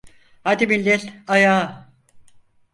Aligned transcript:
Hadi 0.43 0.67
millet, 0.67 1.13
ayağa! 1.27 1.93